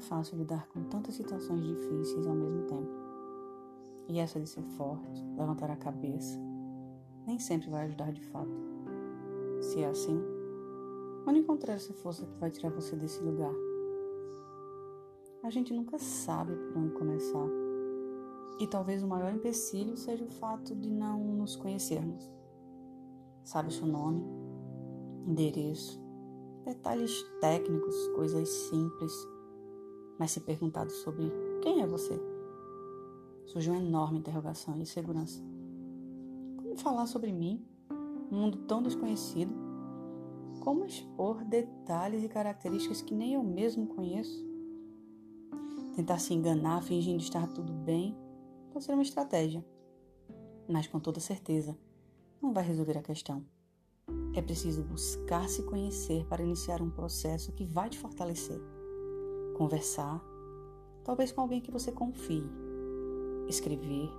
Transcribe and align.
fácil 0.00 0.38
lidar 0.38 0.68
com 0.68 0.84
tantas 0.84 1.14
situações 1.14 1.64
difíceis 1.64 2.26
ao 2.26 2.34
mesmo 2.34 2.62
tempo. 2.62 2.90
E 4.08 4.18
essa 4.18 4.38
de 4.38 4.48
ser 4.48 4.62
forte, 4.76 5.24
levantar 5.36 5.70
a 5.70 5.76
cabeça, 5.76 6.38
nem 7.26 7.38
sempre 7.38 7.70
vai 7.70 7.84
ajudar 7.84 8.12
de 8.12 8.22
fato. 8.26 8.52
Se 9.60 9.80
é 9.80 9.88
assim, 9.88 10.20
onde 11.26 11.40
encontrar 11.40 11.74
essa 11.74 11.92
força 11.94 12.26
que 12.26 12.38
vai 12.38 12.50
tirar 12.50 12.70
você 12.70 12.94
desse 12.96 13.22
lugar? 13.22 13.54
A 15.42 15.50
gente 15.50 15.72
nunca 15.72 15.98
sabe 15.98 16.54
por 16.54 16.78
onde 16.78 16.94
começar. 16.94 17.48
E 18.58 18.66
talvez 18.66 19.02
o 19.02 19.08
maior 19.08 19.32
empecilho 19.32 19.96
seja 19.96 20.24
o 20.24 20.30
fato 20.30 20.74
de 20.74 20.90
não 20.90 21.18
nos 21.18 21.56
conhecermos. 21.56 22.30
Sabe 23.42 23.72
seu 23.72 23.86
nome, 23.86 24.24
endereço, 25.26 26.00
detalhes 26.64 27.22
técnicos, 27.40 28.08
coisas 28.08 28.48
simples, 28.48 29.12
mas 30.18 30.30
se 30.30 30.40
perguntado 30.40 30.90
sobre 30.90 31.30
quem 31.62 31.82
é 31.82 31.86
você, 31.86 32.20
surge 33.46 33.70
uma 33.70 33.78
enorme 33.78 34.18
interrogação 34.18 34.76
e 34.76 34.82
insegurança. 34.82 35.42
Como 36.56 36.76
falar 36.76 37.06
sobre 37.06 37.32
mim, 37.32 37.64
um 38.30 38.36
mundo 38.36 38.58
tão 38.66 38.82
desconhecido? 38.82 39.52
Como 40.60 40.86
expor 40.86 41.44
detalhes 41.44 42.24
e 42.24 42.28
características 42.28 43.02
que 43.02 43.14
nem 43.14 43.34
eu 43.34 43.42
mesmo 43.42 43.86
conheço? 43.86 44.44
Tentar 45.94 46.18
se 46.18 46.34
enganar 46.34 46.82
fingindo 46.82 47.22
estar 47.22 47.46
tudo 47.48 47.72
bem 47.72 48.16
pode 48.72 48.84
ser 48.84 48.92
uma 48.92 49.02
estratégia, 49.02 49.64
mas 50.68 50.86
com 50.86 50.98
toda 50.98 51.20
certeza 51.20 51.78
não 52.42 52.52
vai 52.52 52.64
resolver 52.64 52.98
a 52.98 53.02
questão. 53.02 53.44
É 54.34 54.42
preciso 54.42 54.82
buscar 54.82 55.48
se 55.48 55.62
conhecer 55.62 56.26
para 56.26 56.42
iniciar 56.42 56.82
um 56.82 56.90
processo 56.90 57.52
que 57.52 57.64
vai 57.64 57.88
te 57.88 57.98
fortalecer. 57.98 58.60
Conversar, 59.54 60.20
talvez 61.04 61.30
com 61.30 61.40
alguém 61.40 61.60
que 61.60 61.70
você 61.70 61.92
confie. 61.92 62.44
Escrever. 63.48 64.10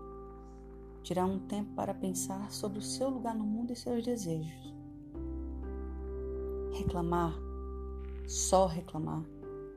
Tirar 1.04 1.26
um 1.26 1.40
tempo 1.40 1.74
para 1.76 1.94
pensar 1.94 2.50
sobre 2.52 2.80
o 2.80 2.82
seu 2.82 3.10
lugar 3.10 3.36
no 3.36 3.44
mundo 3.44 3.74
e 3.74 3.76
seus 3.76 4.02
desejos. 4.02 4.74
Reclamar, 6.72 7.34
só 8.26 8.66
reclamar, 8.66 9.24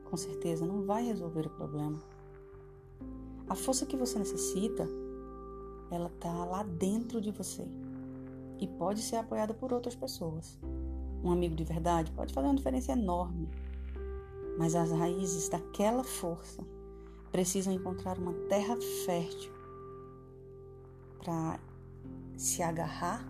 com 0.09 0.15
certeza 0.15 0.65
não 0.65 0.85
vai 0.85 1.05
resolver 1.05 1.47
o 1.47 1.51
problema. 1.51 1.99
A 3.49 3.55
força 3.55 3.85
que 3.85 3.97
você 3.97 4.17
necessita, 4.17 4.87
ela 5.91 6.07
está 6.07 6.45
lá 6.45 6.63
dentro 6.63 7.19
de 7.19 7.31
você 7.31 7.67
e 8.59 8.67
pode 8.67 9.01
ser 9.01 9.17
apoiada 9.17 9.53
por 9.53 9.73
outras 9.73 9.95
pessoas. 9.95 10.57
Um 11.21 11.31
amigo 11.31 11.53
de 11.53 11.65
verdade 11.65 12.11
pode 12.11 12.33
fazer 12.33 12.47
uma 12.47 12.55
diferença 12.55 12.93
enorme, 12.93 13.49
mas 14.59 14.75
as 14.75 14.91
raízes 14.91 15.47
daquela 15.47 16.03
força 16.03 16.61
precisam 17.31 17.71
encontrar 17.71 18.17
uma 18.17 18.33
terra 18.49 18.75
fértil 19.05 19.53
para 21.23 21.57
se 22.35 22.61
agarrar 22.61 23.25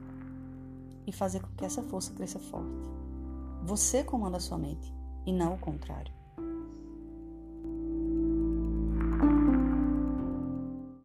e 1.05 1.11
fazer 1.11 1.39
com 1.41 1.55
que 1.55 1.65
essa 1.65 1.83
força 1.83 2.11
cresça 2.15 2.39
forte. 2.39 2.73
Você 3.63 4.03
comanda 4.03 4.37
a 4.37 4.39
sua 4.39 4.57
mente 4.57 4.91
e 5.23 5.31
não 5.31 5.53
o 5.53 5.59
contrário. 5.59 6.11